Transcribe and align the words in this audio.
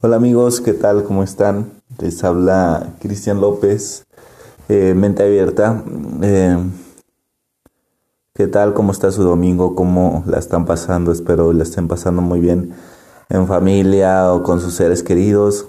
Hola 0.00 0.14
amigos, 0.14 0.60
¿qué 0.60 0.74
tal? 0.74 1.02
¿Cómo 1.02 1.24
están? 1.24 1.72
Les 1.98 2.22
habla 2.22 2.94
Cristian 3.00 3.40
López, 3.40 4.06
eh, 4.68 4.94
Mente 4.94 5.24
Abierta. 5.24 5.82
Eh, 6.22 6.56
¿Qué 8.32 8.46
tal? 8.46 8.74
¿Cómo 8.74 8.92
está 8.92 9.10
su 9.10 9.24
domingo? 9.24 9.74
¿Cómo 9.74 10.22
la 10.28 10.38
están 10.38 10.66
pasando? 10.66 11.10
Espero 11.10 11.52
la 11.52 11.64
estén 11.64 11.88
pasando 11.88 12.22
muy 12.22 12.38
bien 12.38 12.74
en 13.28 13.48
familia 13.48 14.32
o 14.32 14.44
con 14.44 14.60
sus 14.60 14.74
seres 14.74 15.02
queridos. 15.02 15.66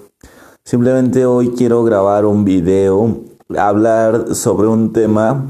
Simplemente 0.62 1.26
hoy 1.26 1.50
quiero 1.56 1.82
grabar 1.82 2.24
un 2.24 2.44
video, 2.44 3.22
hablar 3.58 4.36
sobre 4.36 4.68
un 4.68 4.92
tema 4.92 5.44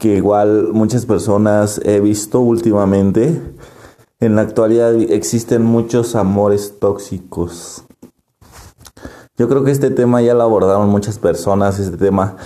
que 0.00 0.16
igual 0.16 0.70
muchas 0.72 1.06
personas 1.06 1.80
he 1.84 2.00
visto 2.00 2.40
últimamente. 2.40 3.40
En 4.18 4.34
la 4.34 4.42
actualidad 4.42 4.92
existen 4.94 5.62
muchos 5.62 6.16
amores 6.16 6.80
tóxicos. 6.80 7.84
Yo 9.38 9.48
creo 9.48 9.64
que 9.64 9.70
este 9.70 9.90
tema 9.90 10.20
ya 10.20 10.34
lo 10.34 10.42
abordaron 10.42 10.90
muchas 10.90 11.18
personas, 11.18 11.78
este 11.78 11.96
tema 11.96 12.36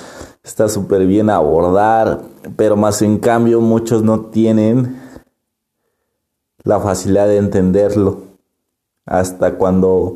está 0.44 0.68
súper 0.68 1.04
bien 1.06 1.28
a 1.28 1.36
abordar, 1.36 2.22
pero 2.56 2.76
más 2.76 3.02
en 3.02 3.18
cambio 3.18 3.60
muchos 3.60 4.04
no 4.04 4.20
tienen 4.26 5.00
la 6.62 6.78
facilidad 6.78 7.26
de 7.26 7.38
entenderlo. 7.38 8.18
Hasta 9.04 9.56
cuando 9.56 10.14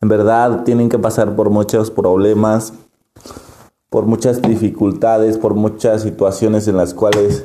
en 0.00 0.08
verdad 0.08 0.64
tienen 0.64 0.88
que 0.88 0.98
pasar 0.98 1.36
por 1.36 1.50
muchos 1.50 1.90
problemas, 1.90 2.72
por 3.90 4.06
muchas 4.06 4.40
dificultades, 4.40 5.36
por 5.36 5.54
muchas 5.54 6.02
situaciones 6.02 6.66
en 6.66 6.78
las 6.78 6.94
cuales 6.94 7.44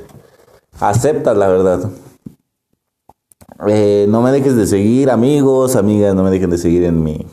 aceptas 0.79 1.37
la 1.37 1.49
verdad. 1.49 1.89
Eh, 3.67 4.05
no 4.09 4.21
me 4.21 4.31
dejes 4.31 4.55
de 4.55 4.65
seguir, 4.65 5.11
amigos, 5.11 5.75
amigas, 5.75 6.15
no 6.15 6.23
me 6.23 6.31
dejen 6.31 6.49
de 6.49 6.57
seguir 6.57 6.85
en 6.85 7.03
mi 7.03 7.27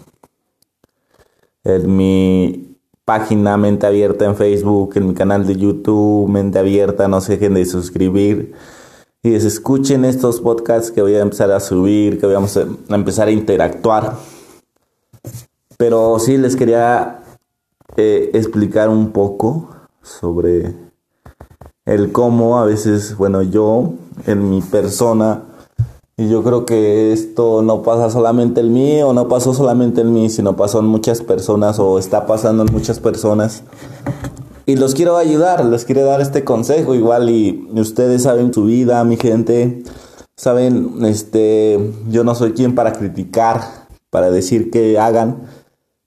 en 1.76 1.96
mi 1.96 2.76
página 3.04 3.56
Mente 3.56 3.86
Abierta 3.86 4.24
en 4.24 4.36
Facebook, 4.36 4.92
en 4.96 5.08
mi 5.08 5.14
canal 5.14 5.46
de 5.46 5.56
YouTube 5.56 6.28
Mente 6.28 6.58
Abierta, 6.58 7.08
no 7.08 7.20
se 7.20 7.32
dejen 7.32 7.54
de 7.54 7.64
suscribir 7.64 8.54
y 9.22 9.34
escuchen 9.34 10.04
estos 10.04 10.40
podcasts 10.40 10.92
que 10.92 11.02
voy 11.02 11.14
a 11.14 11.20
empezar 11.20 11.50
a 11.50 11.60
subir, 11.60 12.20
que 12.20 12.26
vamos 12.26 12.56
a 12.56 12.66
empezar 12.94 13.28
a 13.28 13.32
interactuar. 13.32 14.16
Pero 15.76 16.18
sí 16.18 16.36
les 16.36 16.54
quería 16.54 17.20
eh, 17.96 18.30
explicar 18.32 18.88
un 18.88 19.10
poco 19.10 19.70
sobre 20.02 20.74
el 21.84 22.12
cómo 22.12 22.58
a 22.58 22.64
veces, 22.64 23.16
bueno, 23.16 23.42
yo 23.42 23.94
en 24.26 24.50
mi 24.50 24.60
persona 24.62 25.42
y 26.18 26.28
yo 26.28 26.42
creo 26.42 26.66
que 26.66 27.12
esto 27.12 27.62
no 27.62 27.82
pasa 27.82 28.10
solamente 28.10 28.60
en 28.60 28.72
mí 28.72 29.00
o 29.02 29.12
no 29.12 29.28
pasó 29.28 29.54
solamente 29.54 30.00
en 30.00 30.12
mí, 30.12 30.28
sino 30.30 30.56
pasó 30.56 30.80
en 30.80 30.86
muchas 30.86 31.22
personas 31.22 31.78
o 31.78 31.96
está 31.96 32.26
pasando 32.26 32.64
en 32.64 32.72
muchas 32.72 32.98
personas. 32.98 33.62
Y 34.66 34.74
los 34.74 34.96
quiero 34.96 35.16
ayudar, 35.16 35.64
les 35.64 35.84
quiero 35.84 36.04
dar 36.04 36.20
este 36.20 36.42
consejo 36.42 36.96
igual 36.96 37.30
y 37.30 37.68
ustedes 37.72 38.24
saben 38.24 38.52
su 38.52 38.64
vida, 38.64 39.04
mi 39.04 39.16
gente. 39.16 39.84
Saben, 40.34 41.04
este, 41.04 41.94
yo 42.10 42.24
no 42.24 42.34
soy 42.34 42.52
quien 42.52 42.74
para 42.74 42.92
criticar, 42.94 43.86
para 44.10 44.28
decir 44.28 44.72
que 44.72 44.98
hagan, 44.98 45.42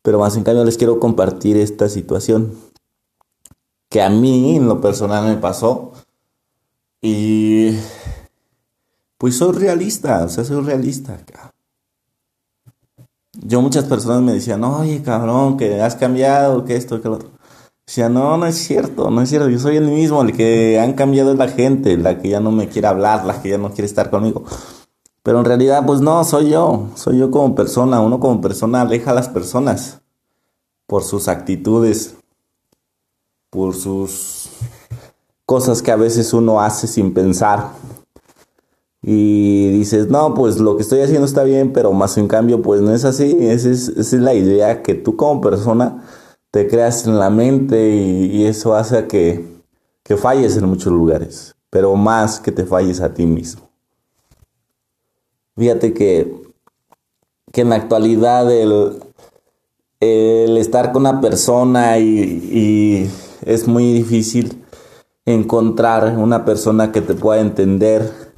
pero 0.01 0.19
más 0.19 0.35
en 0.35 0.43
cambio 0.43 0.65
les 0.65 0.77
quiero 0.77 0.99
compartir 0.99 1.55
esta 1.55 1.87
situación 1.87 2.51
que 3.87 4.01
a 4.01 4.09
mí 4.09 4.57
en 4.57 4.67
lo 4.67 4.81
personal 4.81 5.25
me 5.25 5.37
pasó. 5.37 5.93
Y 7.01 7.77
pues 9.21 9.37
soy 9.37 9.51
realista, 9.51 10.23
o 10.23 10.29
sea, 10.29 10.43
soy 10.43 10.63
realista. 10.63 11.15
Yo 13.33 13.61
muchas 13.61 13.83
personas 13.83 14.23
me 14.23 14.33
decían, 14.33 14.63
oye, 14.63 15.03
cabrón, 15.03 15.57
que 15.57 15.79
has 15.79 15.95
cambiado, 15.95 16.65
que 16.65 16.75
esto, 16.75 16.99
que 16.99 17.07
lo 17.07 17.15
otro. 17.17 17.29
Decía, 17.85 18.09
no, 18.09 18.35
no 18.37 18.47
es 18.47 18.55
cierto, 18.55 19.11
no 19.11 19.21
es 19.21 19.29
cierto, 19.29 19.47
yo 19.47 19.59
soy 19.59 19.77
el 19.77 19.85
mismo, 19.85 20.23
el 20.23 20.35
que 20.35 20.79
han 20.79 20.93
cambiado 20.93 21.33
es 21.33 21.37
la 21.37 21.49
gente, 21.49 21.95
la 21.97 22.17
que 22.17 22.29
ya 22.29 22.39
no 22.39 22.51
me 22.51 22.67
quiere 22.67 22.87
hablar, 22.87 23.23
la 23.23 23.39
que 23.43 23.49
ya 23.49 23.59
no 23.59 23.69
quiere 23.69 23.85
estar 23.85 24.09
conmigo. 24.09 24.43
Pero 25.21 25.37
en 25.37 25.45
realidad, 25.45 25.85
pues 25.85 26.01
no, 26.01 26.23
soy 26.23 26.49
yo, 26.49 26.87
soy 26.95 27.19
yo 27.19 27.29
como 27.29 27.53
persona, 27.53 28.01
uno 28.01 28.19
como 28.19 28.41
persona 28.41 28.81
aleja 28.81 29.11
a 29.11 29.13
las 29.13 29.29
personas 29.29 30.01
por 30.87 31.03
sus 31.03 31.27
actitudes, 31.27 32.15
por 33.51 33.75
sus 33.75 34.49
cosas 35.45 35.83
que 35.83 35.91
a 35.91 35.95
veces 35.95 36.33
uno 36.33 36.59
hace 36.59 36.87
sin 36.87 37.13
pensar 37.13 37.69
y 39.03 39.69
dices, 39.71 40.09
no, 40.09 40.33
pues 40.35 40.59
lo 40.59 40.75
que 40.75 40.83
estoy 40.83 41.01
haciendo 41.01 41.25
está 41.25 41.43
bien, 41.43 41.73
pero 41.73 41.91
más 41.91 42.17
en 42.17 42.27
cambio, 42.27 42.61
pues 42.61 42.81
no 42.81 42.93
es 42.93 43.03
así. 43.03 43.35
Esa 43.39 43.69
es, 43.69 44.13
la 44.13 44.33
idea 44.35 44.83
que 44.83 44.93
tú 44.93 45.15
como 45.15 45.41
persona 45.41 46.03
te 46.51 46.67
creas 46.67 47.07
en 47.07 47.17
la 47.17 47.29
mente 47.29 47.95
y, 47.95 48.45
eso 48.45 48.75
hace 48.75 49.07
que, 49.07 49.45
que 50.03 50.17
falles 50.17 50.55
en 50.57 50.65
muchos 50.65 50.93
lugares, 50.93 51.55
pero 51.69 51.95
más 51.95 52.39
que 52.39 52.51
te 52.51 52.65
falles 52.65 53.01
a 53.01 53.13
ti 53.13 53.25
mismo. 53.25 53.69
Fíjate 55.57 55.93
que, 55.93 56.35
que 57.51 57.61
en 57.61 57.69
la 57.69 57.75
actualidad 57.77 58.51
el, 58.51 58.99
el 59.99 60.57
estar 60.57 60.91
con 60.91 61.03
una 61.03 61.21
persona 61.21 61.97
y 61.97 63.09
es 63.45 63.67
muy 63.67 63.93
difícil 63.93 64.63
encontrar 65.25 66.17
una 66.17 66.45
persona 66.45 66.91
que 66.91 67.01
te 67.01 67.13
pueda 67.13 67.41
entender 67.41 68.30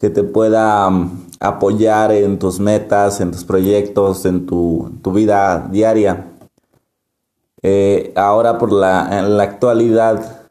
que 0.00 0.10
te 0.10 0.24
pueda 0.24 0.88
mm, 0.90 1.26
apoyar 1.40 2.10
en 2.10 2.38
tus 2.38 2.58
metas, 2.58 3.20
en 3.20 3.30
tus 3.30 3.44
proyectos, 3.44 4.24
en 4.24 4.46
tu, 4.46 4.90
vida 5.12 5.68
diaria. 5.70 6.26
Eh, 7.62 8.12
ahora 8.16 8.58
por 8.58 8.72
la, 8.72 9.18
en 9.18 9.36
la 9.36 9.42
actualidad, 9.42 10.48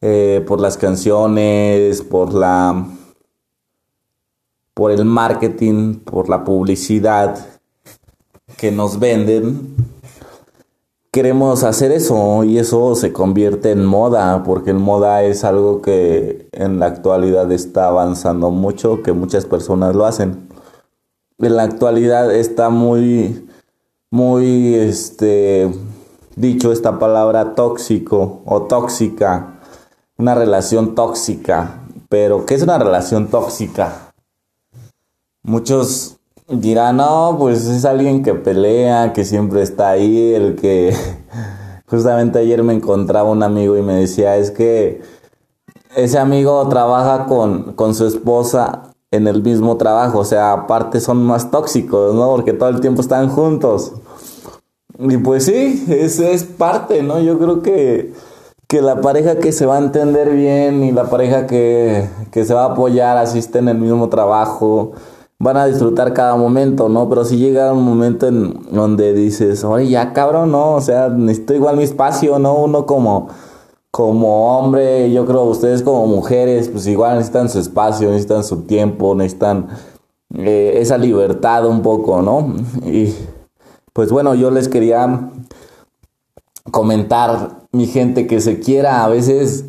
eh, 0.00 0.44
por 0.46 0.60
las 0.60 0.78
canciones, 0.78 2.00
por 2.02 2.32
la 2.32 2.86
por 4.76 4.92
el 4.92 5.06
marketing, 5.06 5.94
por 6.00 6.28
la 6.28 6.44
publicidad 6.44 7.46
que 8.58 8.70
nos 8.70 8.98
venden, 8.98 9.74
queremos 11.16 11.64
hacer 11.64 11.92
eso 11.92 12.44
y 12.44 12.58
eso 12.58 12.94
se 12.94 13.10
convierte 13.10 13.70
en 13.70 13.86
moda, 13.86 14.42
porque 14.44 14.68
el 14.68 14.76
moda 14.76 15.22
es 15.22 15.44
algo 15.44 15.80
que 15.80 16.46
en 16.52 16.78
la 16.78 16.84
actualidad 16.84 17.50
está 17.52 17.86
avanzando 17.86 18.50
mucho, 18.50 19.02
que 19.02 19.12
muchas 19.14 19.46
personas 19.46 19.96
lo 19.96 20.04
hacen. 20.04 20.46
En 21.38 21.56
la 21.56 21.62
actualidad 21.62 22.34
está 22.34 22.68
muy, 22.68 23.48
muy, 24.10 24.74
este, 24.74 25.72
dicho 26.34 26.70
esta 26.70 26.98
palabra 26.98 27.54
tóxico 27.54 28.42
o 28.44 28.64
tóxica, 28.64 29.60
una 30.18 30.34
relación 30.34 30.94
tóxica. 30.94 31.80
Pero, 32.10 32.44
¿qué 32.44 32.56
es 32.56 32.62
una 32.62 32.78
relación 32.78 33.28
tóxica? 33.28 34.12
Muchos 35.42 36.15
dirá, 36.48 36.92
no, 36.92 37.36
pues 37.38 37.66
es 37.66 37.84
alguien 37.84 38.22
que 38.22 38.34
pelea, 38.34 39.12
que 39.12 39.24
siempre 39.24 39.62
está 39.62 39.90
ahí, 39.90 40.34
el 40.34 40.56
que 40.56 40.94
justamente 41.86 42.38
ayer 42.38 42.62
me 42.62 42.74
encontraba 42.74 43.30
un 43.30 43.42
amigo 43.42 43.76
y 43.76 43.82
me 43.82 43.94
decía, 43.94 44.36
es 44.36 44.50
que 44.50 45.02
ese 45.96 46.18
amigo 46.18 46.66
trabaja 46.68 47.26
con, 47.26 47.72
con 47.72 47.94
su 47.94 48.06
esposa 48.06 48.94
en 49.10 49.26
el 49.26 49.42
mismo 49.42 49.76
trabajo, 49.76 50.18
o 50.18 50.24
sea, 50.24 50.52
aparte 50.52 51.00
son 51.00 51.24
más 51.24 51.50
tóxicos, 51.50 52.14
¿no? 52.14 52.28
Porque 52.28 52.52
todo 52.52 52.68
el 52.68 52.80
tiempo 52.80 53.00
están 53.00 53.28
juntos. 53.28 53.92
Y 54.98 55.16
pues 55.18 55.44
sí, 55.44 55.84
eso 55.88 56.24
es 56.24 56.44
parte, 56.44 57.02
¿no? 57.02 57.20
Yo 57.20 57.38
creo 57.38 57.62
que, 57.62 58.12
que 58.66 58.82
la 58.82 59.00
pareja 59.00 59.36
que 59.36 59.52
se 59.52 59.66
va 59.66 59.76
a 59.76 59.78
entender 59.78 60.30
bien 60.30 60.82
y 60.82 60.92
la 60.92 61.04
pareja 61.04 61.46
que, 61.46 62.08
que 62.30 62.44
se 62.44 62.54
va 62.54 62.64
a 62.64 62.72
apoyar 62.72 63.16
asiste 63.16 63.58
en 63.58 63.68
el 63.68 63.78
mismo 63.78 64.08
trabajo, 64.08 64.92
van 65.38 65.56
a 65.56 65.66
disfrutar 65.66 66.12
cada 66.14 66.34
momento, 66.36 66.88
¿no? 66.88 67.08
Pero 67.08 67.24
si 67.24 67.36
llega 67.36 67.72
un 67.72 67.84
momento 67.84 68.26
en 68.26 68.54
donde 68.70 69.12
dices, 69.12 69.64
oye, 69.64 69.90
ya 69.90 70.12
cabrón, 70.12 70.52
¿no? 70.52 70.74
O 70.74 70.80
sea, 70.80 71.08
necesito 71.08 71.54
igual 71.54 71.76
mi 71.76 71.82
espacio, 71.82 72.38
¿no? 72.38 72.54
Uno 72.54 72.86
como, 72.86 73.28
como 73.90 74.58
hombre, 74.58 75.12
yo 75.12 75.26
creo 75.26 75.44
ustedes 75.44 75.82
como 75.82 76.06
mujeres, 76.06 76.68
pues 76.68 76.86
igual 76.86 77.16
necesitan 77.16 77.50
su 77.50 77.58
espacio, 77.58 78.08
necesitan 78.08 78.44
su 78.44 78.62
tiempo, 78.62 79.14
necesitan 79.14 79.68
eh, 80.34 80.74
esa 80.76 80.96
libertad 80.96 81.66
un 81.66 81.82
poco, 81.82 82.22
¿no? 82.22 82.54
Y 82.86 83.14
pues 83.92 84.10
bueno, 84.10 84.34
yo 84.34 84.50
les 84.50 84.68
quería 84.68 85.30
comentar, 86.70 87.66
mi 87.72 87.86
gente, 87.86 88.26
que 88.26 88.40
se 88.40 88.58
quiera 88.60 89.04
a 89.04 89.08
veces... 89.08 89.66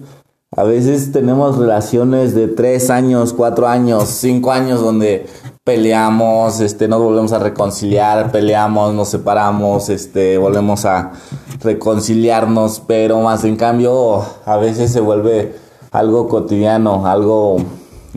A 0.55 0.63
veces 0.63 1.11
tenemos 1.11 1.57
relaciones 1.57 2.33
de 2.33 2.47
tres 2.47 2.89
años, 2.89 3.33
cuatro 3.33 3.67
años, 3.67 4.05
cinco 4.07 4.51
años 4.51 4.79
donde 4.79 5.27
peleamos, 5.67 6.61
este, 6.61 6.87
nos 6.87 7.01
volvemos 7.01 7.33
a 7.33 7.39
reconciliar, 7.39 8.31
peleamos, 8.31 8.93
nos 8.93 9.09
separamos, 9.09 9.89
este, 9.89 10.37
volvemos 10.37 10.85
a 10.85 11.11
reconciliarnos, 11.59 12.79
pero 12.87 13.19
más 13.19 13.43
en 13.43 13.57
cambio 13.57 14.25
a 14.45 14.55
veces 14.55 14.93
se 14.93 15.01
vuelve 15.01 15.57
algo 15.91 16.29
cotidiano, 16.29 17.05
algo, 17.05 17.57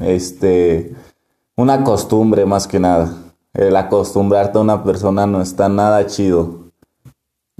este, 0.00 0.94
una 1.56 1.82
costumbre 1.82 2.46
más 2.46 2.68
que 2.68 2.78
nada. 2.78 3.12
El 3.52 3.74
acostumbrarte 3.74 4.58
a 4.58 4.60
una 4.60 4.84
persona 4.84 5.26
no 5.26 5.42
está 5.42 5.68
nada 5.68 6.06
chido. 6.06 6.70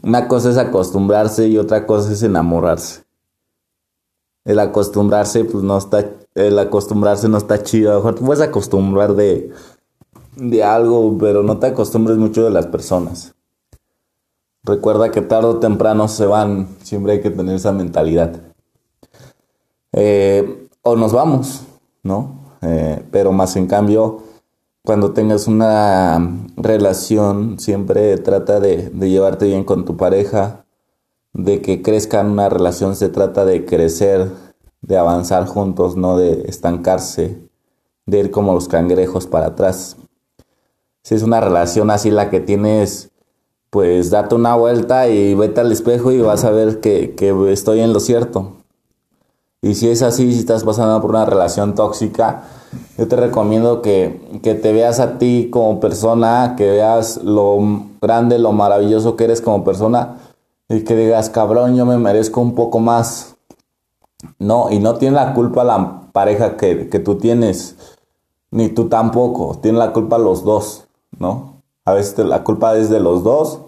Una 0.05 0.29
cosa 0.29 0.51
es 0.51 0.57
acostumbrarse 0.57 1.49
y 1.49 1.59
otra 1.59 1.85
cosa 1.85 2.13
es 2.13 2.23
enamorarse. 2.23 3.03
El 4.45 4.61
acostumbrarse, 4.61 5.45
pues 5.47 5.65
no 5.65 5.77
está, 5.79 6.13
el 6.37 6.61
acostumbrarse 6.61 7.29
no 7.29 7.39
está 7.39 7.65
chido. 7.65 7.91
A 7.91 7.95
lo 7.95 7.99
mejor 7.99 8.15
te 8.15 8.25
puedes 8.25 8.41
acostumbrar 8.41 9.15
de, 9.15 9.53
de 10.41 10.65
algo, 10.65 11.17
pero 11.19 11.43
no 11.43 11.59
te 11.59 11.69
acostumbres 11.69 12.17
mucho 12.17 12.45
de 12.45 12.51
las 12.51 12.67
personas. 12.67 13.35
Recuerda 14.63 15.11
que 15.11 15.21
tarde 15.21 15.49
o 15.49 15.59
temprano 15.59 16.09
se 16.09 16.27
van, 16.27 16.69
siempre 16.83 17.13
hay 17.13 17.21
que 17.21 17.31
tener 17.31 17.57
esa 17.57 17.73
mentalidad. 17.73 18.41
Eh, 19.93 20.69
o 20.83 20.97
nos 20.97 21.13
vamos, 21.13 21.63
¿no? 22.03 22.41
Eh, 22.63 23.05
pero 23.11 23.33
más 23.33 23.57
en 23.57 23.67
cambio, 23.67 24.23
cuando 24.85 25.13
tengas 25.13 25.47
una 25.47 26.19
relación, 26.57 27.59
siempre 27.59 28.17
trata 28.19 28.61
de, 28.61 28.91
llevarte 28.91 29.47
bien 29.47 29.65
con 29.65 29.85
tu 29.85 29.97
pareja, 29.97 30.65
de 31.33 31.61
que 31.63 31.83
crezca 31.83 32.23
una 32.23 32.49
relación, 32.49 32.97
se 32.97 33.09
trata 33.09 33.45
de 33.45 33.65
crecer, 33.65 34.31
de 34.83 34.97
avanzar 34.97 35.47
juntos, 35.47 35.97
no 35.97 36.17
de 36.17 36.43
estancarse, 36.49 37.39
de 38.07 38.19
ir 38.19 38.31
como 38.31 38.55
los 38.55 38.69
cangrejos 38.69 39.27
para 39.27 39.47
atrás. 39.49 39.97
Si 41.03 41.15
es 41.15 41.23
una 41.23 41.41
relación 41.41 41.91
así 41.91 42.11
la 42.11 42.31
que 42.31 42.41
tienes, 42.41 43.11
pues 43.71 44.11
date 44.11 44.35
una 44.35 44.55
vuelta 44.57 45.09
y 45.09 45.35
vete 45.35 45.61
al 45.61 45.73
espejo 45.73 46.13
y 46.13 46.21
vas 46.21 46.45
a 46.45 46.51
ver 46.51 46.81
que, 46.81 47.15
que 47.15 47.53
estoy 47.53 47.81
en 47.81 47.93
lo 47.93 48.01
cierto. 48.01 48.53
Y 49.63 49.75
si 49.75 49.89
es 49.91 50.03
así, 50.03 50.33
si 50.33 50.41
estás 50.41 50.65
pasando 50.65 51.01
por 51.03 51.11
una 51.11 51.27
relación 51.27 51.75
tóxica, 51.75 52.45
yo 52.97 53.09
te 53.09 53.17
recomiendo 53.17 53.83
que, 53.83 54.21
te 54.43 54.73
veas 54.73 55.01
a 55.01 55.19
ti 55.19 55.49
como 55.51 55.81
persona, 55.81 56.55
que 56.57 56.71
veas 56.71 57.23
lo 57.23 57.59
grande, 58.01 58.39
lo 58.39 58.53
maravilloso 58.53 59.17
que 59.17 59.25
eres 59.25 59.41
como 59.41 59.65
persona 59.65 60.17
y 60.69 60.83
que 60.85 60.97
digas, 60.97 61.31
cabrón, 61.31 61.77
yo 61.77 61.85
me 61.85 61.99
merezco 61.99 62.41
un 62.41 62.55
poco 62.55 62.79
más. 62.79 63.37
No, 64.39 64.71
y 64.71 64.79
no 64.79 64.97
tiene 64.97 65.17
la 65.17 65.35
culpa 65.35 65.65
la 65.65 66.03
pareja 66.13 66.57
que, 66.57 66.85
tú 67.05 67.17
tienes, 67.17 67.77
ni 68.51 68.69
tú 68.69 68.89
tampoco, 68.89 69.59
tiene 69.61 69.79
la 69.79 69.93
culpa 69.93 70.19
los 70.19 70.45
dos, 70.45 70.87
¿no? 71.21 71.63
A 71.85 71.93
veces 71.93 72.19
la 72.19 72.43
culpa 72.43 72.77
es 72.77 72.91
de 72.91 72.99
los 72.99 73.23
dos. 73.23 73.61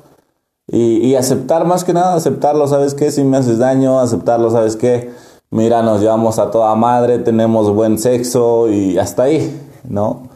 Y, 0.67 1.15
aceptar 1.17 1.67
más 1.67 1.85
que 1.85 1.93
nada, 1.93 2.15
aceptarlo, 2.15 2.67
¿sabes 2.67 2.95
qué? 2.95 3.11
Si 3.11 3.23
me 3.25 3.37
haces 3.37 3.59
daño, 3.59 4.01
aceptarlo, 4.01 4.51
¿sabes 4.51 4.77
qué? 4.77 5.13
mira, 5.53 5.83
nos 5.83 6.01
llevamos 6.01 6.39
a 6.39 6.51
toda 6.51 6.75
madre, 6.75 7.19
tenemos 7.19 7.73
buen 7.73 7.99
sexo 7.99 8.71
y 8.71 8.99
hasta 8.99 9.25
ahí, 9.25 9.61
¿no? 9.85 10.29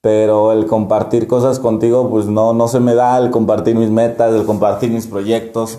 Pero 0.00 0.52
el 0.52 0.66
compartir 0.66 1.28
cosas 1.28 1.60
contigo, 1.60 2.10
pues 2.10 2.26
no, 2.26 2.52
no 2.52 2.66
se 2.66 2.80
me 2.80 2.94
da, 2.94 3.16
el 3.18 3.30
compartir 3.30 3.76
mis 3.76 3.90
metas, 3.90 4.34
el 4.34 4.44
compartir 4.44 4.90
mis 4.90 5.06
proyectos, 5.06 5.78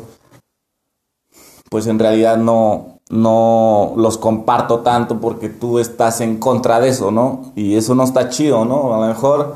pues 1.70 1.88
en 1.88 2.00
realidad 2.00 2.38
no, 2.38 3.00
no 3.10 3.94
los 3.98 4.18
comparto 4.18 4.80
tanto 4.80 5.20
porque 5.20 5.50
tú 5.50 5.80
estás 5.80 6.22
en 6.22 6.38
contra 6.38 6.80
de 6.80 6.88
eso, 6.90 7.12
¿no? 7.12 7.52
Y 7.56 7.76
eso 7.76 7.94
no 7.94 8.04
está 8.04 8.30
chido, 8.30 8.64
¿no? 8.64 8.94
A 8.94 9.02
lo 9.02 9.08
mejor 9.08 9.56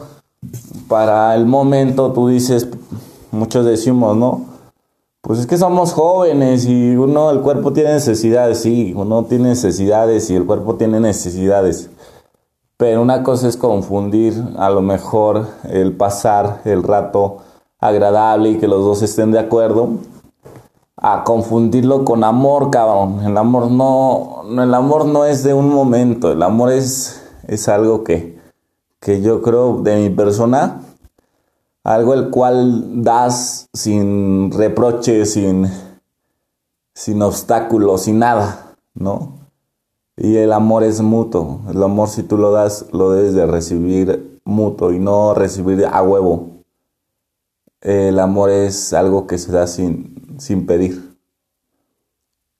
para 0.87 1.35
el 1.35 1.45
momento 1.45 2.11
tú 2.11 2.27
dices, 2.27 2.67
muchos 3.31 3.65
decimos, 3.65 4.17
¿no? 4.17 4.45
Pues 5.21 5.39
es 5.39 5.47
que 5.47 5.57
somos 5.57 5.93
jóvenes 5.93 6.65
y 6.65 6.95
uno, 6.95 7.29
el 7.29 7.41
cuerpo 7.41 7.71
tiene 7.73 7.93
necesidades, 7.93 8.61
sí, 8.61 8.91
uno 8.95 9.23
tiene 9.25 9.49
necesidades 9.49 10.29
y 10.31 10.35
el 10.35 10.45
cuerpo 10.45 10.75
tiene 10.75 10.99
necesidades. 10.99 11.89
Pero 12.77 13.03
una 13.03 13.21
cosa 13.21 13.47
es 13.47 13.55
confundir 13.55 14.33
a 14.57 14.71
lo 14.71 14.81
mejor 14.81 15.45
el 15.69 15.93
pasar 15.93 16.61
el 16.65 16.81
rato 16.81 17.37
agradable 17.79 18.49
y 18.49 18.57
que 18.57 18.67
los 18.67 18.83
dos 18.83 19.03
estén 19.03 19.31
de 19.31 19.37
acuerdo 19.37 19.89
a 20.97 21.23
confundirlo 21.23 22.03
con 22.03 22.23
amor, 22.23 22.71
cabrón. 22.71 23.23
El 23.23 23.37
amor 23.37 23.69
no, 23.69 24.43
el 24.49 24.73
amor 24.73 25.05
no 25.05 25.25
es 25.25 25.43
de 25.43 25.53
un 25.53 25.69
momento, 25.69 26.31
el 26.31 26.41
amor 26.41 26.71
es, 26.71 27.21
es 27.47 27.69
algo 27.69 28.03
que, 28.03 28.40
que 29.01 29.21
yo 29.21 29.41
creo 29.41 29.81
de 29.81 29.97
mi 29.97 30.09
persona 30.15 30.81
algo 31.83 32.13
el 32.13 32.29
cual 32.29 33.03
das 33.03 33.67
sin 33.73 34.51
reproche, 34.51 35.25
sin, 35.25 35.67
sin 36.93 37.21
obstáculos, 37.21 38.03
sin 38.03 38.19
nada, 38.19 38.75
¿no? 38.93 39.39
Y 40.15 40.35
el 40.37 40.53
amor 40.53 40.83
es 40.83 41.01
mutuo. 41.01 41.61
El 41.69 41.81
amor 41.81 42.09
si 42.09 42.21
tú 42.21 42.37
lo 42.37 42.51
das, 42.51 42.85
lo 42.91 43.11
debes 43.11 43.33
de 43.33 43.47
recibir 43.47 44.39
mutuo 44.43 44.91
y 44.91 44.99
no 44.99 45.33
recibir 45.33 45.83
a 45.85 46.03
huevo. 46.03 46.61
El 47.81 48.19
amor 48.19 48.51
es 48.51 48.93
algo 48.93 49.25
que 49.25 49.39
se 49.39 49.51
da 49.51 49.65
sin, 49.65 50.37
sin 50.37 50.67
pedir. 50.67 51.17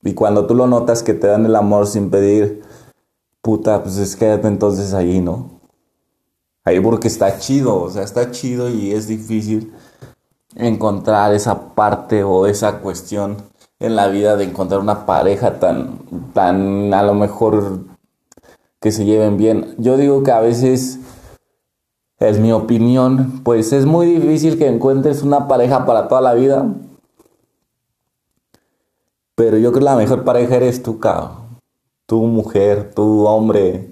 Y 0.01 0.15
cuando 0.15 0.47
tú 0.47 0.55
lo 0.55 0.65
notas 0.65 1.03
que 1.03 1.13
te 1.13 1.27
dan 1.27 1.45
el 1.45 1.55
amor 1.55 1.85
sin 1.85 2.09
pedir, 2.09 2.63
puta, 3.43 3.83
pues 3.83 3.97
es 3.97 4.15
quédate 4.15 4.47
entonces 4.47 4.95
allí, 4.95 5.21
¿no? 5.21 5.60
Ahí 6.63 6.79
porque 6.79 7.07
está 7.07 7.39
chido, 7.39 7.81
o 7.81 7.89
sea, 7.89 8.03
está 8.03 8.31
chido 8.31 8.69
y 8.69 8.91
es 8.91 9.07
difícil 9.07 9.73
encontrar 10.55 11.33
esa 11.33 11.73
parte 11.73 12.23
o 12.23 12.45
esa 12.45 12.79
cuestión 12.79 13.37
en 13.79 13.95
la 13.95 14.07
vida 14.07 14.37
de 14.37 14.43
encontrar 14.43 14.79
una 14.79 15.05
pareja 15.05 15.59
tan, 15.59 15.99
tan 16.33 16.93
a 16.93 17.01
lo 17.01 17.15
mejor 17.15 17.79
que 18.79 18.91
se 18.91 19.05
lleven 19.05 19.37
bien. 19.37 19.75
Yo 19.79 19.97
digo 19.97 20.21
que 20.23 20.31
a 20.31 20.39
veces, 20.39 20.99
es 22.19 22.39
mi 22.39 22.51
opinión, 22.51 23.41
pues 23.43 23.73
es 23.73 23.85
muy 23.85 24.05
difícil 24.05 24.59
que 24.59 24.67
encuentres 24.67 25.23
una 25.23 25.47
pareja 25.47 25.85
para 25.85 26.07
toda 26.07 26.21
la 26.21 26.35
vida. 26.35 26.67
Pero 29.33 29.57
yo 29.57 29.71
creo 29.71 29.79
que 29.79 29.85
la 29.85 29.95
mejor 29.95 30.23
pareja 30.23 30.57
eres 30.57 30.83
tú, 30.83 30.99
cabrón. 30.99 31.31
Tu 32.05 32.21
mujer, 32.21 32.91
tu 32.93 33.25
hombre, 33.25 33.90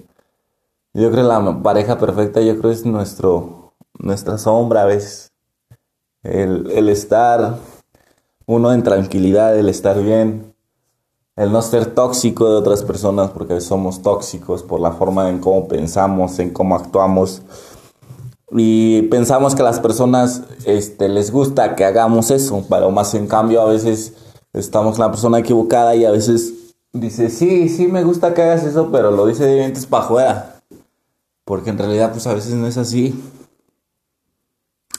yo 0.92 1.10
creo 1.10 1.22
que 1.22 1.28
la 1.28 1.62
pareja 1.62 1.98
perfecta, 1.98 2.40
yo 2.40 2.58
creo 2.58 2.70
es 2.70 2.84
nuestro, 2.84 3.74
nuestra 3.98 4.38
sombra 4.38 4.82
a 4.82 4.86
veces. 4.86 5.32
El, 6.22 6.70
el 6.72 6.88
estar 6.88 7.56
uno 8.46 8.72
en 8.72 8.82
tranquilidad, 8.82 9.56
el 9.56 9.68
estar 9.68 10.02
bien, 10.02 10.54
el 11.36 11.52
no 11.52 11.62
ser 11.62 11.86
tóxico 11.94 12.50
de 12.50 12.56
otras 12.56 12.82
personas, 12.82 13.30
porque 13.30 13.60
somos 13.60 14.02
tóxicos 14.02 14.64
por 14.64 14.80
la 14.80 14.92
forma 14.92 15.30
en 15.30 15.38
cómo 15.38 15.68
pensamos, 15.68 16.38
en 16.40 16.50
cómo 16.50 16.74
actuamos. 16.74 17.42
Y 18.50 19.02
pensamos 19.02 19.54
que 19.54 19.62
a 19.62 19.64
las 19.64 19.78
personas 19.78 20.42
este, 20.64 21.08
les 21.08 21.30
gusta 21.30 21.76
que 21.76 21.84
hagamos 21.84 22.32
eso, 22.32 22.64
pero 22.68 22.90
más 22.90 23.14
en 23.14 23.28
cambio 23.28 23.62
a 23.62 23.66
veces 23.66 24.14
estamos 24.52 24.98
la 24.98 25.10
persona 25.10 25.38
equivocada 25.38 25.94
y 25.94 26.04
a 26.04 26.10
veces 26.10 26.74
dice, 26.92 27.30
sí, 27.30 27.68
sí 27.68 27.86
me 27.86 28.02
gusta 28.02 28.34
que 28.34 28.42
hagas 28.42 28.64
eso, 28.64 28.90
pero 28.90 29.12
lo 29.12 29.26
dice 29.26 29.44
de 29.44 29.54
dientes 29.54 29.86
para 29.86 30.04
afuera. 30.04 30.49
Porque 31.50 31.70
en 31.70 31.78
realidad 31.78 32.12
pues 32.12 32.28
a 32.28 32.34
veces 32.34 32.54
no 32.54 32.68
es 32.68 32.76
así. 32.76 33.20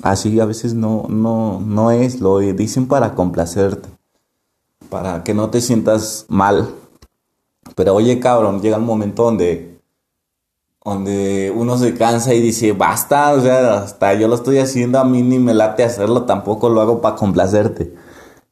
Así 0.04 0.38
a 0.38 0.44
veces 0.44 0.74
no, 0.74 1.06
no, 1.08 1.62
no 1.62 1.92
es, 1.92 2.20
lo 2.20 2.40
dicen 2.40 2.90
para 2.90 3.16
complacerte, 3.16 3.88
para 4.90 5.24
que 5.24 5.34
no 5.34 5.50
te 5.50 5.62
sientas 5.62 6.26
mal. 6.28 6.76
Pero 7.78 7.96
oye 7.96 8.20
cabrón, 8.20 8.62
llega 8.62 8.80
un 8.80 8.86
momento 8.86 9.24
donde, 9.24 9.80
donde 10.84 11.54
uno 11.56 11.78
se 11.78 11.96
cansa 11.96 12.34
y 12.34 12.42
dice, 12.42 12.74
basta, 12.74 13.32
o 13.32 13.40
sea, 13.40 13.84
hasta 13.84 14.14
yo 14.16 14.28
lo 14.28 14.36
estoy 14.36 14.58
haciendo, 14.58 15.00
a 15.00 15.06
mí 15.06 15.22
ni 15.22 15.40
me 15.40 15.54
late 15.54 15.86
hacerlo, 15.86 16.26
tampoco 16.26 16.68
lo 16.68 16.82
hago 16.82 17.00
para 17.00 17.16
complacerte. 17.16 17.96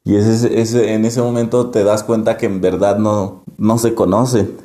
Y 0.05 0.15
ese, 0.15 0.61
ese, 0.61 0.93
en 0.93 1.03
ese 1.03 1.21
momento 1.21 1.69
te 1.69 1.83
das 1.83 2.03
cuenta 2.03 2.37
que 2.37 2.45
en 2.45 2.61
verdad 2.61 2.97
no, 2.97 3.43
no 3.57 3.77
se 3.77 3.93
conocen. 3.93 4.55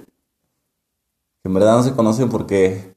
En 1.43 1.53
verdad 1.53 1.79
no 1.79 1.83
se 1.83 1.95
conocen 1.95 2.29
porque 2.29 2.94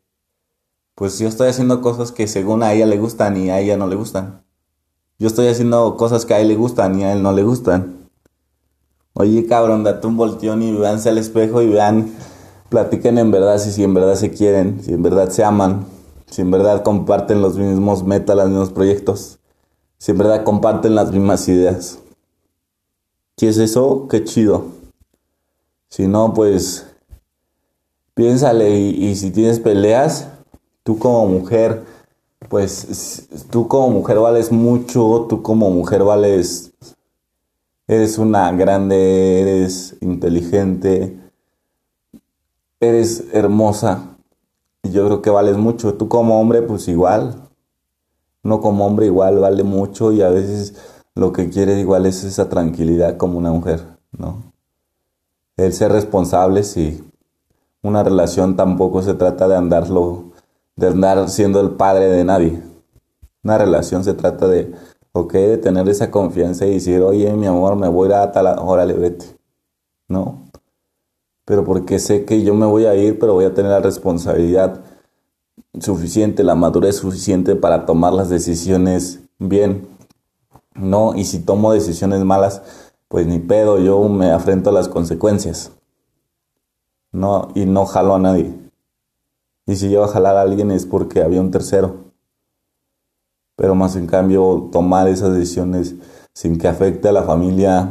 pues 0.97 1.19
yo 1.19 1.27
estoy 1.27 1.47
haciendo 1.49 1.79
cosas 1.79 2.11
que 2.11 2.27
según 2.27 2.63
a 2.63 2.73
ella 2.73 2.87
le 2.87 2.97
gustan 2.97 3.37
y 3.37 3.51
a 3.51 3.59
ella 3.59 3.77
no 3.77 3.85
le 3.85 3.95
gustan. 3.95 4.41
Yo 5.19 5.27
estoy 5.27 5.47
haciendo 5.47 5.95
cosas 5.95 6.25
que 6.25 6.33
a 6.33 6.39
él 6.39 6.47
le 6.47 6.55
gustan 6.55 6.99
y 6.99 7.03
a 7.03 7.13
él 7.13 7.21
no 7.21 7.33
le 7.33 7.43
gustan. 7.43 8.09
Oye, 9.13 9.45
cabrón, 9.45 9.83
date 9.83 10.07
un 10.07 10.17
volteón 10.17 10.63
y 10.63 10.75
véanse 10.75 11.09
al 11.09 11.19
espejo 11.19 11.61
y 11.61 11.69
vean, 11.69 12.15
platiquen 12.69 13.19
en 13.19 13.29
verdad 13.29 13.59
si, 13.59 13.71
si 13.71 13.83
en 13.83 13.93
verdad 13.93 14.15
se 14.15 14.31
quieren, 14.31 14.81
si 14.83 14.91
en 14.91 15.03
verdad 15.03 15.29
se 15.29 15.43
aman, 15.43 15.85
si 16.31 16.41
en 16.41 16.49
verdad 16.49 16.81
comparten 16.81 17.43
los 17.43 17.57
mismos 17.57 18.03
metas, 18.03 18.35
los 18.35 18.49
mismos 18.49 18.71
proyectos, 18.71 19.37
si 19.99 20.13
en 20.13 20.17
verdad 20.17 20.43
comparten 20.43 20.95
las 20.95 21.11
mismas 21.11 21.47
ideas. 21.47 21.99
Si 23.37 23.45
es 23.45 23.59
eso, 23.59 24.07
qué 24.09 24.23
chido. 24.23 24.65
Si 25.89 26.07
no, 26.07 26.33
pues 26.33 26.87
piénsale 28.15 28.79
y, 28.79 29.09
y 29.09 29.15
si 29.15 29.29
tienes 29.29 29.59
peleas, 29.59 30.29
tú 30.87 30.97
como 30.97 31.25
mujer, 31.25 31.83
pues 32.47 33.27
tú 33.51 33.67
como 33.67 33.89
mujer 33.89 34.19
vales 34.19 34.53
mucho, 34.53 35.25
tú 35.27 35.41
como 35.41 35.69
mujer 35.69 36.01
vales, 36.01 36.71
eres 37.87 38.17
una 38.17 38.49
grande, 38.53 39.41
eres 39.41 39.97
inteligente, 39.99 41.19
eres 42.79 43.25
hermosa. 43.33 44.15
Y 44.81 44.91
yo 44.91 45.05
creo 45.07 45.21
que 45.21 45.29
vales 45.29 45.57
mucho. 45.57 45.95
Tú 45.95 46.07
como 46.07 46.39
hombre, 46.39 46.61
pues 46.61 46.87
igual. 46.87 47.49
Uno 48.45 48.61
como 48.61 48.85
hombre 48.85 49.07
igual 49.07 49.39
vale 49.39 49.63
mucho 49.63 50.13
y 50.13 50.21
a 50.21 50.29
veces 50.29 50.73
lo 51.15 51.33
que 51.33 51.49
quiere 51.49 51.77
igual 51.81 52.05
es 52.05 52.23
esa 52.23 52.47
tranquilidad 52.47 53.17
como 53.17 53.37
una 53.37 53.51
mujer, 53.51 53.83
¿no? 54.17 54.53
El 55.57 55.73
ser 55.73 55.91
responsable, 55.91 56.63
sí. 56.63 57.03
Una 57.81 58.03
relación 58.03 58.55
tampoco 58.55 59.01
se 59.01 59.15
trata 59.15 59.49
de 59.49 59.57
andarlo, 59.57 60.31
de 60.77 60.87
andar 60.87 61.27
siendo 61.27 61.59
el 61.59 61.71
padre 61.71 62.07
de 62.07 62.23
nadie. 62.23 62.61
Una 63.43 63.57
relación 63.57 64.03
se 64.03 64.13
trata 64.13 64.47
de, 64.47 64.73
ok, 65.11 65.33
de 65.33 65.57
tener 65.57 65.89
esa 65.89 66.09
confianza 66.11 66.65
y 66.65 66.75
decir, 66.75 67.01
oye, 67.01 67.33
mi 67.33 67.47
amor, 67.47 67.75
me 67.75 67.89
voy 67.89 68.11
a 68.13 68.31
tal 68.31 68.47
hora, 68.59 68.85
vete. 68.85 69.25
¿No? 70.07 70.43
Pero 71.43 71.65
porque 71.65 71.99
sé 71.99 72.25
que 72.25 72.43
yo 72.43 72.53
me 72.53 72.65
voy 72.65 72.85
a 72.85 72.95
ir, 72.95 73.19
pero 73.19 73.33
voy 73.33 73.45
a 73.45 73.53
tener 73.53 73.71
la 73.71 73.79
responsabilidad 73.79 74.81
suficiente, 75.79 76.43
la 76.43 76.55
madurez 76.55 76.97
suficiente 76.97 77.55
para 77.55 77.85
tomar 77.85 78.13
las 78.13 78.29
decisiones 78.29 79.21
bien. 79.39 79.87
No, 80.75 81.15
y 81.15 81.25
si 81.25 81.39
tomo 81.39 81.73
decisiones 81.73 82.23
malas, 82.23 82.61
pues 83.07 83.25
ni 83.25 83.39
pedo, 83.39 83.79
yo 83.79 84.07
me 84.09 84.31
afrento 84.31 84.69
a 84.69 84.73
las 84.73 84.89
consecuencias. 84.89 85.71
No, 87.11 87.47
y 87.55 87.65
no 87.65 87.85
jalo 87.85 88.13
a 88.13 88.19
nadie. 88.19 88.66
Y 89.67 89.75
si 89.75 89.91
yo 89.91 90.03
a 90.03 90.07
jalar 90.07 90.37
a 90.37 90.41
alguien 90.41 90.71
es 90.71 90.85
porque 90.85 91.21
había 91.21 91.41
un 91.41 91.51
tercero. 91.51 92.07
Pero 93.57 93.75
más 93.75 93.95
en 93.95 94.07
cambio, 94.07 94.69
tomar 94.71 95.07
esas 95.07 95.33
decisiones 95.33 95.95
sin 96.33 96.57
que 96.57 96.67
afecte 96.67 97.09
a 97.09 97.11
la 97.11 97.23
familia, 97.23 97.89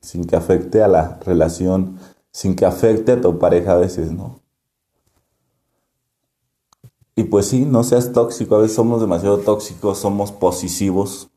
sin 0.00 0.24
que 0.24 0.36
afecte 0.36 0.82
a 0.82 0.88
la 0.88 1.18
relación, 1.24 1.98
sin 2.32 2.56
que 2.56 2.64
afecte 2.64 3.12
a 3.12 3.20
tu 3.20 3.38
pareja 3.38 3.72
a 3.72 3.76
veces, 3.76 4.10
¿no? 4.10 4.40
Y 7.14 7.24
pues 7.24 7.46
sí, 7.46 7.64
no 7.64 7.82
seas 7.82 8.12
tóxico, 8.12 8.54
a 8.54 8.60
veces 8.60 8.76
somos 8.76 9.00
demasiado 9.00 9.38
tóxicos, 9.38 9.98
somos 9.98 10.30
posesivos. 10.30 11.28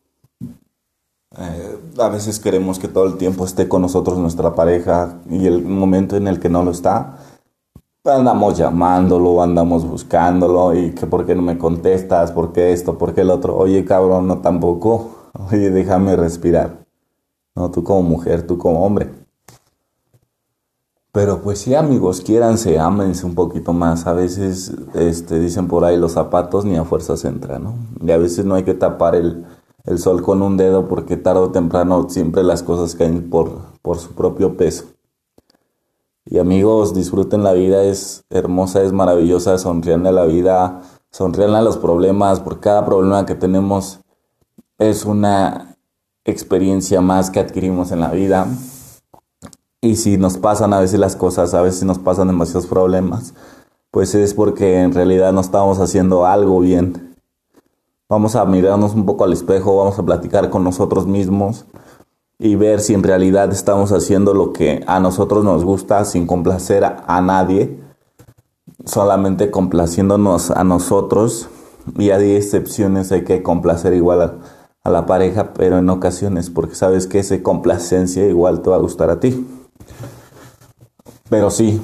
Eh, 1.38 1.80
a 1.98 2.10
veces 2.10 2.40
queremos 2.40 2.78
que 2.78 2.88
todo 2.88 3.08
el 3.08 3.18
tiempo 3.18 3.46
esté 3.46 3.68
con 3.68 3.82
nosotros 3.82 4.20
nuestra 4.20 4.54
pareja 4.54 5.20
y 5.28 5.48
el 5.48 5.64
momento 5.64 6.16
en 6.16 6.28
el 6.28 6.40
que 6.40 6.50
no 6.50 6.64
lo 6.64 6.70
está, 6.70 7.18
andamos 8.04 8.58
llamándolo, 8.58 9.42
andamos 9.42 9.88
buscándolo 9.88 10.74
y 10.76 10.92
que 10.92 11.06
por 11.06 11.26
qué 11.26 11.36
no 11.36 11.42
me 11.42 11.58
contestas, 11.58 12.32
por 12.32 12.52
qué 12.52 12.72
esto, 12.72 12.98
por 12.98 13.14
qué 13.14 13.22
el 13.22 13.30
otro. 13.30 13.56
Oye, 13.56 13.86
cabrón, 13.86 14.28
no 14.28 14.40
tampoco. 14.40 15.12
Oye, 15.52 15.70
déjame 15.70 16.16
respirar. 16.16 16.86
No, 17.56 17.70
tú 17.70 17.84
como 17.84 18.02
mujer, 18.02 18.48
tú 18.48 18.58
como 18.58 18.84
hombre. 18.86 19.10
Pero 21.12 21.42
pues 21.42 21.60
sí, 21.60 21.76
amigos, 21.76 22.22
quiéranse, 22.22 22.80
ámense 22.80 23.26
un 23.26 23.36
poquito 23.36 23.74
más. 23.74 24.08
A 24.08 24.14
veces 24.14 24.72
este, 24.94 25.40
dicen 25.40 25.68
por 25.68 25.84
ahí 25.84 25.98
los 25.98 26.14
zapatos 26.14 26.64
ni 26.64 26.78
a 26.78 26.86
fuerzas 26.86 27.26
entran, 27.26 27.64
¿no? 27.64 27.76
Y 28.02 28.12
a 28.12 28.18
veces 28.18 28.46
no 28.46 28.56
hay 28.56 28.64
que 28.64 28.74
tapar 28.74 29.16
el, 29.16 29.46
el 29.84 30.00
sol 30.00 30.22
con 30.22 30.42
un 30.42 30.56
dedo 30.56 30.88
porque 30.88 31.18
tarde 31.18 31.42
o 31.42 31.52
temprano 31.52 32.10
siempre 32.10 32.44
las 32.44 32.64
cosas 32.64 32.96
caen 32.96 33.30
por, 33.30 33.60
por 33.82 34.00
su 34.00 34.14
propio 34.14 34.56
peso. 34.56 34.86
Y 36.32 36.40
amigos, 36.40 36.94
disfruten 36.94 37.44
la 37.44 37.52
vida, 37.52 37.84
es 37.84 38.24
hermosa, 38.30 38.82
es 38.82 38.94
maravillosa, 38.94 39.58
sonrían 39.58 40.08
a 40.08 40.14
la 40.14 40.24
vida, 40.24 40.82
sonrían 41.10 41.56
a 41.56 41.62
los 41.62 41.76
problemas, 41.76 42.40
por 42.40 42.62
cada 42.62 42.86
problema 42.86 43.26
que 43.26 43.36
tenemos 43.36 44.00
es 44.78 45.04
una 45.04 45.76
experiencia 46.24 47.02
más 47.02 47.30
que 47.32 47.42
adquirimos 47.42 47.92
en 47.92 48.00
la 48.00 48.12
vida. 48.12 48.48
Y 49.82 49.98
si 49.98 50.18
nos 50.18 50.38
pasan 50.38 50.72
a 50.74 50.80
veces 50.80 51.02
las 51.02 51.18
cosas, 51.18 51.54
a 51.54 51.62
veces 51.62 51.84
nos 51.84 52.00
pasan 52.00 52.28
demasiados 52.28 52.66
problemas, 52.66 53.34
pues 53.92 54.16
es 54.16 54.34
porque 54.34 54.80
en 54.80 54.94
realidad 54.94 55.34
no 55.34 55.42
estamos 55.42 55.80
haciendo 55.80 56.26
algo 56.26 56.62
bien. 56.62 57.14
Vamos 58.08 58.38
a 58.38 58.46
mirarnos 58.46 58.94
un 58.94 59.06
poco 59.06 59.26
al 59.26 59.34
espejo, 59.34 59.76
vamos 59.76 60.00
a 60.00 60.06
platicar 60.06 60.50
con 60.50 60.64
nosotros 60.64 61.06
mismos 61.08 61.66
y 62.44 62.56
ver 62.56 62.80
si 62.80 62.96
en 62.96 63.04
realidad 63.04 63.52
estamos 63.52 63.92
haciendo 63.92 64.34
lo 64.34 64.52
que 64.52 64.84
a 64.88 65.00
nosotros 65.00 65.44
nos 65.44 65.64
gusta 65.64 66.04
sin 66.06 66.26
complacer 66.26 66.84
a, 66.84 67.22
nadie, 67.22 67.80
solamente 68.84 69.52
complaciéndonos 69.52 70.50
a 70.50 70.64
nosotros 70.64 71.50
y 72.00 72.10
hay 72.10 72.32
excepciones 72.32 73.12
hay 73.12 73.26
que 73.26 73.44
complacer 73.44 73.94
igual 73.94 74.40
a, 74.84 74.90
la 74.90 75.06
pareja, 75.06 75.54
pero 75.54 75.78
en 75.78 75.88
ocasiones, 75.92 76.50
porque 76.50 76.74
sabes 76.74 77.06
que 77.06 77.20
esa 77.20 77.44
complacencia 77.44 78.26
igual 78.26 78.64
te 78.64 78.72
va 78.72 78.78
a 78.78 78.80
gustar 78.80 79.12
a 79.12 79.20
ti. 79.20 79.46
Pero 81.30 81.52
sí, 81.52 81.80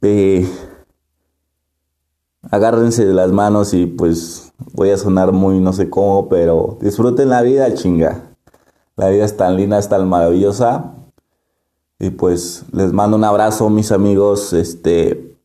eh, 0.00 0.48
agárrense 2.48 3.04
de 3.04 3.14
las 3.14 3.32
manos 3.32 3.74
y 3.74 3.86
pues 3.86 4.52
voy 4.74 4.90
a 4.90 4.96
sonar 4.96 5.32
muy 5.32 5.58
no 5.58 5.72
sé 5.72 5.90
cómo, 5.90 6.28
pero 6.28 6.78
disfruten 6.80 7.30
la 7.30 7.42
vida, 7.42 7.74
chinga. 7.74 8.31
La 9.02 9.08
vida 9.08 9.24
es 9.24 9.36
tan 9.36 9.56
linda, 9.56 9.80
es 9.80 9.88
tan 9.88 10.08
maravillosa. 10.08 10.92
Y 11.98 12.10
pues 12.10 12.62
les 12.70 12.92
mando 12.92 13.16
un 13.16 13.24
abrazo, 13.24 13.68
mis 13.68 13.90
amigos. 13.90 14.52
Este, 14.52 15.36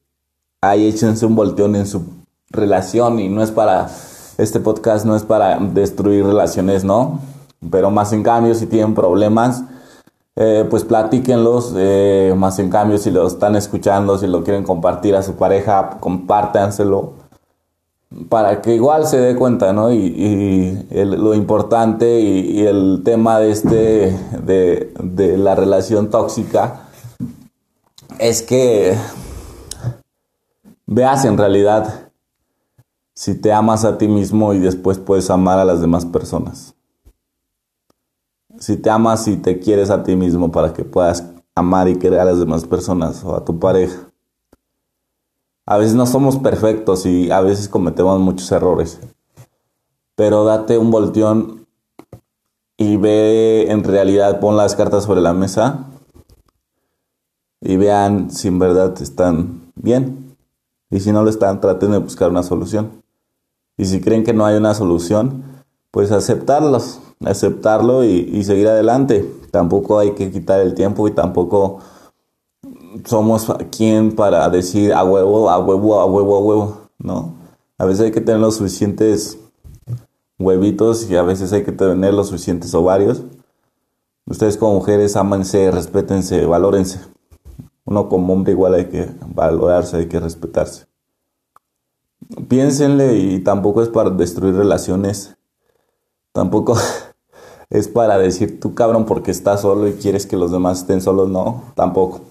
ahí 0.62 0.86
échense 0.86 1.26
un 1.26 1.36
volteón 1.36 1.76
en 1.76 1.88
su 1.88 2.04
relación 2.52 3.18
y 3.20 3.30
no 3.30 3.42
es 3.42 3.50
para, 3.50 3.90
este 4.38 4.60
podcast 4.60 5.08
no 5.08 5.16
es 5.16 5.24
para 5.24 5.58
destruir 5.58 6.24
relaciones, 6.24 6.84
¿no? 6.84 7.20
Pero 7.72 7.90
más 7.90 8.14
en 8.14 8.22
cambio, 8.22 8.54
si 8.54 8.68
tienen 8.68 8.94
problemas, 8.94 9.64
eh, 10.36 10.64
pues 10.70 10.84
platíquenlos, 10.84 11.74
eh, 11.76 12.36
más 12.38 12.60
en 12.60 12.70
cambio 12.70 13.00
si 13.00 13.10
lo 13.10 13.26
están 13.26 13.56
escuchando, 13.56 14.20
si 14.20 14.28
lo 14.28 14.44
quieren 14.44 14.64
compartir 14.64 15.16
a 15.16 15.24
su 15.24 15.34
pareja, 15.34 15.98
compártanselo 16.00 17.14
para 18.30 18.62
que 18.62 18.76
igual 18.76 19.06
se 19.06 19.18
dé 19.18 19.36
cuenta, 19.36 19.74
¿no? 19.74 19.92
Y, 19.92 20.86
lo 20.92 21.34
importante 21.34 22.20
y, 22.20 22.66
el 22.66 23.02
tema 23.04 23.40
de 23.40 23.52
este, 23.52 24.18
de, 24.44 24.94
de 25.02 25.38
la 25.38 25.56
relación 25.56 26.10
tóxica 26.10 26.88
es 28.20 28.42
que 28.42 28.96
veas 30.86 31.26
en 31.26 31.38
realidad 31.38 32.12
si 33.14 33.36
te 33.36 33.52
amas 33.52 33.84
a 33.86 33.98
ti 33.98 34.08
mismo 34.08 34.54
y 34.54 34.60
después 34.60 35.00
puedes 35.00 35.30
amar 35.30 35.60
a 35.60 35.66
las 35.66 35.82
demás 35.82 36.06
personas 36.06 36.76
si 38.60 38.78
te 38.78 38.90
amas 38.90 39.28
y 39.28 39.38
te 39.38 39.60
quieres 39.60 39.90
a 39.90 40.04
ti 40.04 40.16
mismo 40.16 40.52
para 40.52 40.74
que 40.74 40.84
puedas 40.84 41.24
amar 41.56 41.88
y 41.88 41.98
querer 41.98 42.20
a 42.20 42.26
las 42.26 42.40
demás 42.40 42.66
personas 42.66 43.24
o 43.24 43.36
a 43.36 43.44
tu 43.44 43.60
pareja. 43.60 44.07
A 45.68 45.78
veces 45.78 45.94
no 45.94 46.08
somos 46.08 46.38
perfectos 46.38 47.06
y 47.06 47.30
a 47.30 47.42
veces 47.42 47.70
cometemos 47.70 48.20
muchos 48.20 48.52
errores. 48.52 49.00
Pero 50.16 50.46
date 50.46 50.80
un 50.80 50.90
volteón 50.90 51.68
y 52.76 52.98
ve 52.98 53.70
en 53.70 53.84
realidad, 53.84 54.40
pon 54.40 54.58
las 54.58 54.76
cartas 54.76 55.04
sobre 55.04 55.22
la 55.22 55.34
mesa 55.34 55.86
y 57.62 57.78
vean 57.78 58.32
si 58.32 58.48
en 58.48 58.58
verdad 58.58 59.00
están 59.00 59.72
bien. 59.76 60.36
Y 60.90 61.02
si 61.02 61.12
no 61.12 61.22
lo 61.22 61.30
están, 61.30 61.62
traten 61.62 61.92
de 61.92 62.00
buscar 62.00 62.32
una 62.32 62.42
solución. 62.42 63.04
Y 63.78 63.86
si 63.86 64.02
creen 64.02 64.24
que 64.24 64.34
no 64.34 64.46
hay 64.46 64.58
una 64.58 64.74
solución, 64.74 65.44
pues 65.92 66.12
aceptarlos 66.12 67.02
aceptarlo 67.26 68.04
y, 68.04 68.44
seguir 68.44 68.68
adelante. 68.68 69.30
Tampoco 69.52 70.00
hay 70.00 70.12
que 70.12 70.32
quitar 70.32 70.60
el 70.60 70.74
tiempo 70.74 71.08
y 71.08 71.12
tampoco 71.12 71.80
somos 73.06 73.48
quien 73.76 74.16
para 74.16 74.50
decir 74.50 74.94
a 74.94 75.04
huevo, 75.04 75.50
a 75.50 75.60
huevo, 75.60 76.00
a 76.00 76.06
huevo, 76.06 76.36
a 76.36 76.40
huevo, 76.40 76.78
¿no? 77.00 77.36
A 77.78 77.86
veces 77.86 78.06
hay 78.06 78.12
que 78.12 78.22
tener 78.22 78.42
los 78.42 78.56
suficientes 78.56 79.38
huevitos 80.40 81.10
y 81.10 81.16
a 81.16 81.22
veces 81.22 81.54
hay 81.54 81.64
que 81.64 81.72
tener 81.72 82.14
los 82.14 82.28
suficientes 82.28 82.74
ovarios. 82.74 83.24
Ustedes 84.26 84.58
como 84.58 84.76
mujeres 84.76 85.16
ámanse, 85.16 85.72
respétense, 85.72 86.46
valórense. 86.46 87.00
Uno 87.86 88.10
como 88.10 88.34
hombre 88.34 88.52
igual 88.52 88.74
hay 88.74 88.86
que 88.86 89.10
valorarse, 89.28 89.98
hay 89.98 90.08
que 90.08 90.20
respetarse. 90.20 90.86
Piénsenle 92.48 93.18
y 93.18 93.40
tampoco 93.40 93.82
es 93.82 93.90
para 93.90 94.10
destruir 94.10 94.56
relaciones. 94.56 95.38
Tampoco 96.34 96.78
es 97.70 97.88
para 97.88 98.18
decir 98.18 98.60
tú 98.60 98.76
cabrón 98.76 99.06
porque 99.06 99.32
estás 99.32 99.62
solo 99.62 99.88
y 99.88 99.94
quieres 99.94 100.26
que 100.26 100.36
los 100.36 100.52
demás 100.52 100.80
estén 100.80 101.02
solos, 101.02 101.30
no, 101.30 101.64
tampoco. 101.76 102.22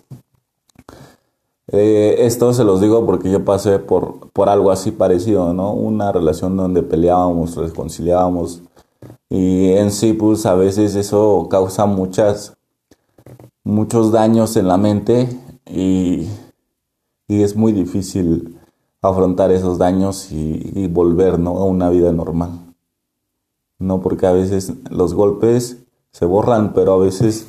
Eh, 1.72 2.16
esto 2.20 2.52
se 2.52 2.62
los 2.62 2.80
digo 2.80 3.04
porque 3.04 3.30
yo 3.30 3.44
pasé 3.44 3.80
por, 3.80 4.30
por 4.30 4.48
algo 4.48 4.70
así 4.70 4.92
parecido, 4.92 5.52
¿no? 5.52 5.72
Una 5.72 6.12
relación 6.12 6.56
donde 6.56 6.82
peleábamos, 6.82 7.56
reconciliábamos 7.56 8.62
y 9.28 9.72
en 9.72 9.90
sí 9.90 10.12
pues 10.12 10.46
a 10.46 10.54
veces 10.54 10.94
eso 10.94 11.48
causa 11.50 11.86
muchas, 11.86 12.56
muchos 13.64 14.12
daños 14.12 14.56
en 14.56 14.68
la 14.68 14.76
mente 14.76 15.28
y, 15.66 16.28
es 17.28 17.56
muy 17.56 17.72
difícil 17.72 18.56
afrontar 19.02 19.50
esos 19.50 19.78
daños 19.78 20.30
y, 20.30 20.70
y 20.74 20.86
volver 20.86 21.40
¿no? 21.40 21.58
a 21.58 21.64
una 21.64 21.90
vida 21.90 22.12
normal. 22.12 22.52
No, 23.78 24.00
porque 24.00 24.26
a 24.26 24.32
veces 24.32 24.72
los 24.90 25.12
golpes 25.12 25.78
se 26.12 26.24
borran, 26.24 26.72
pero 26.72 26.94
a 26.94 26.98
veces 26.98 27.48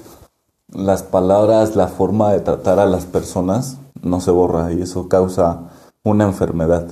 las 0.68 1.04
palabras, 1.04 1.76
la 1.76 1.88
forma 1.88 2.34
de 2.34 2.40
tratar 2.40 2.80
a 2.80 2.88
las 2.88 3.06
personas 3.06 3.78
no 4.04 4.22
se 4.22 4.32
borra 4.32 4.74
y 4.74 4.82
eso 4.82 5.08
causa 5.08 5.70
una 6.04 6.26
enfermedad. 6.26 6.90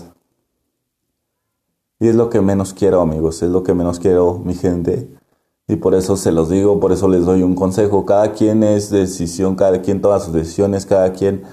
Y 2.00 2.08
es 2.08 2.16
lo 2.16 2.30
que 2.30 2.42
menos 2.42 2.74
quiero, 2.74 3.02
amigos, 3.02 3.42
es 3.42 3.50
lo 3.50 3.64
que 3.64 3.74
menos 3.74 4.00
quiero, 4.00 4.42
mi 4.44 4.54
gente. 4.54 5.10
Y 5.68 5.78
por 5.78 5.96
eso 5.96 6.18
se 6.18 6.32
los 6.32 6.50
digo, 6.50 6.80
por 6.80 6.92
eso 6.92 7.08
les 7.08 7.26
doy 7.26 7.42
un 7.42 7.56
consejo. 7.56 8.06
Cada 8.06 8.34
quien 8.34 8.64
es 8.64 8.90
decisión, 8.90 9.56
cada 9.56 9.82
quien 9.82 10.02
toma 10.02 10.20
sus 10.20 10.34
decisiones, 10.34 10.86
cada 10.86 11.14
quien 11.14 11.44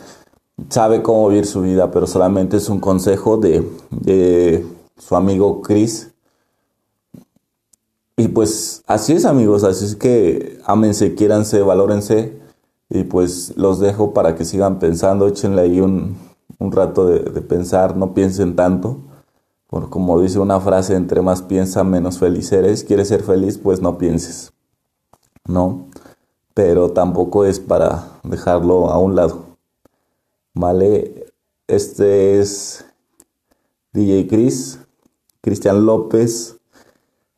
sabe 0.68 1.02
cómo 1.02 1.28
vivir 1.28 1.46
su 1.46 1.62
vida, 1.62 1.90
pero 1.90 2.06
solamente 2.06 2.56
es 2.56 2.68
un 2.68 2.80
consejo 2.80 3.36
de, 3.36 3.66
de 3.90 4.66
su 4.98 5.16
amigo 5.16 5.62
Chris. 5.62 6.10
Y 8.16 8.28
pues 8.28 8.82
así 8.86 9.14
es 9.14 9.24
amigos, 9.24 9.64
así 9.64 9.84
es 9.84 9.96
que 9.96 10.58
ámense, 10.66 11.14
quiéranse, 11.14 11.62
valórense 11.62 12.41
y 12.94 13.04
pues 13.04 13.56
los 13.56 13.80
dejo 13.80 14.12
para 14.12 14.34
que 14.34 14.44
sigan 14.44 14.78
pensando, 14.78 15.26
échenle 15.26 15.62
ahí 15.62 15.80
un, 15.80 16.18
un 16.58 16.72
rato 16.72 17.06
de, 17.06 17.40
pensar, 17.40 17.96
no 17.96 18.12
piensen 18.12 18.54
tanto, 18.54 19.00
por 19.66 19.88
como 19.88 20.20
dice 20.20 20.38
una 20.38 20.60
frase, 20.60 20.94
entre 20.94 21.22
más 21.22 21.40
piensa, 21.40 21.84
menos 21.84 22.18
feliz 22.18 22.52
eres, 22.52 22.84
quieres 22.84 23.08
ser 23.08 23.22
feliz, 23.22 23.56
pues 23.56 23.80
no 23.80 23.96
pienses, 23.96 24.52
¿no? 25.46 25.86
Pero 26.52 26.90
tampoco 26.90 27.46
es 27.46 27.60
para 27.60 28.08
dejarlo 28.24 28.90
a 28.90 28.98
un 28.98 29.16
lado, 29.16 29.46
¿vale? 30.52 31.32
Este 31.68 32.40
es 32.40 32.84
DJ 33.94 34.28
Chris, 34.28 34.78
Cristian 35.40 35.86
López, 35.86 36.58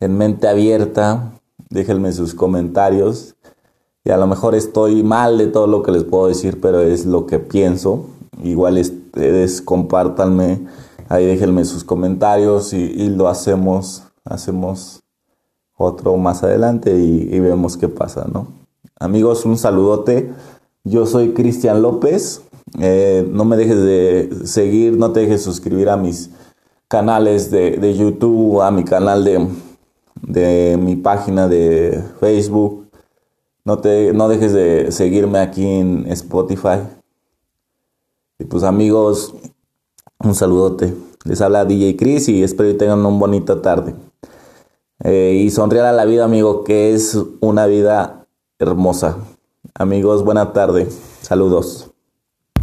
en 0.01 0.19
mente 0.19 0.49
abierta, 0.49 1.41
déjenme 1.71 2.13
sus 2.13 2.35
comentarios 2.35 3.34
y 4.05 4.11
a 4.11 4.19
lo 4.19 4.27
mejor 4.27 4.55
estoy 4.55 5.03
mal 5.03 5.39
de 5.39 5.47
todo 5.47 5.67
lo 5.67 5.83
que 5.83 5.91
les 5.91 6.05
puedo 6.05 6.27
decir, 6.27 6.61
pero 6.61 6.81
es 6.83 7.07
lo 7.07 7.27
que 7.27 7.39
pienso. 7.39 8.05
Igual 8.43 8.79
ustedes 8.79 9.63
compártanme, 9.63 10.61
ahí 11.09 11.25
déjenme 11.25 11.65
sus 11.65 11.85
comentarios 11.85 12.75
y, 12.75 13.09
lo 13.09 13.29
hacemos, 13.29 14.03
hacemos 14.25 15.01
otro 15.77 16.19
más 16.19 16.43
adelante 16.43 16.99
y, 16.99 17.41
vemos 17.41 17.79
qué 17.79 17.89
pasa, 17.89 18.27
¿no? 18.31 18.49
Amigos, 19.01 19.47
un 19.47 19.57
saludote. 19.57 20.31
Yo 20.85 21.07
soy 21.07 21.33
Cristian 21.33 21.81
López. 21.81 22.43
Eh, 22.81 23.27
no 23.31 23.47
me 23.47 23.57
dejes 23.57 23.81
de 23.81 24.31
seguir, 24.45 24.99
no 24.99 25.13
te 25.13 25.21
dejes 25.21 25.43
suscribir 25.43 25.89
a 25.89 25.97
mis 25.97 26.31
canales 26.89 27.51
de, 27.51 27.79
de 27.79 27.95
YouTube, 27.97 28.61
a 28.61 28.71
mi 28.71 28.85
canal 28.85 29.25
de, 29.25 29.47
de 30.23 30.79
mi 30.79 30.97
página 30.97 31.49
de 31.49 32.03
Facebook 32.21 32.84
no, 33.65 33.79
te, 33.79 34.13
no 34.13 34.29
dejes 34.29 34.53
de 34.53 34.93
seguirme 34.93 35.39
aquí 35.39 35.67
en 35.67 36.07
Spotify. 36.09 36.81
Y 38.39 38.45
pues 38.45 38.63
amigos, 38.63 39.35
un 40.19 40.35
saludote. 40.35 40.95
Les 41.25 41.41
habla 41.41 41.65
DJ 41.65 41.97
Chris 41.97 42.29
y 42.29 42.43
espero 42.43 42.71
que 42.71 42.79
tengan 42.79 43.01
una 43.01 43.19
bonita 43.19 43.63
tarde. 43.63 43.95
Eh, 45.03 45.43
y 45.45 45.51
sonreír 45.51 45.85
a 45.85 45.93
la 45.93 46.05
vida, 46.05 46.25
amigo, 46.25 46.65
que 46.65 46.93
es 46.93 47.19
una 47.41 47.67
vida 47.67 48.27
hermosa. 48.59 49.17
Amigos, 49.75 50.25
buena 50.25 50.53
tarde. 50.53 50.89
Saludos. 51.23 51.94